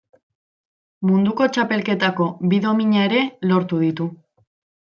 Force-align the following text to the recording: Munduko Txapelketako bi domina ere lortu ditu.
Munduko 1.09 1.47
Txapelketako 1.57 2.27
bi 2.55 2.63
domina 2.67 3.07
ere 3.11 3.23
lortu 3.53 3.83
ditu. 3.87 4.09